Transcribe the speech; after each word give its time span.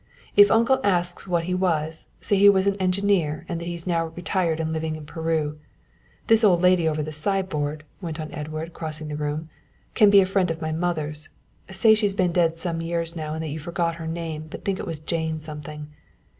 If 0.35 0.49
uncle 0.49 0.79
asks 0.83 1.27
what 1.27 1.43
he 1.43 1.53
was, 1.53 2.07
say 2.19 2.35
he 2.35 2.49
was 2.49 2.65
an 2.65 2.75
engineer 2.77 3.45
and 3.47 3.61
that 3.61 3.67
he's 3.67 3.85
now 3.85 4.07
retired 4.07 4.59
and 4.59 4.73
living 4.73 4.95
in 4.95 5.05
Peru. 5.05 5.59
This 6.25 6.43
old 6.43 6.59
lady 6.63 6.89
over 6.89 7.03
the 7.03 7.11
sideboard," 7.11 7.83
went 8.01 8.19
on 8.19 8.31
Edward, 8.33 8.73
crossing 8.73 9.09
the 9.09 9.15
room, 9.15 9.49
"can 9.93 10.09
be 10.09 10.19
a 10.21 10.25
friend 10.25 10.49
of 10.49 10.59
my 10.59 10.71
mother's; 10.71 11.29
say 11.69 11.93
she's 11.93 12.15
been 12.15 12.31
dead 12.31 12.57
some 12.57 12.81
years 12.81 13.15
now 13.15 13.35
and 13.35 13.43
that 13.43 13.49
you 13.49 13.59
forget 13.59 13.93
her 13.97 14.07
name 14.07 14.47
but 14.49 14.65
think 14.65 14.79
it 14.79 14.87
was 14.87 14.97
Jane 14.99 15.39
something. 15.39 15.87